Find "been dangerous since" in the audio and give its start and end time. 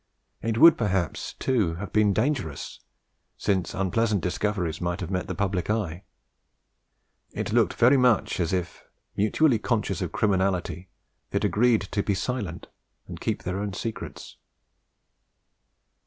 1.93-3.75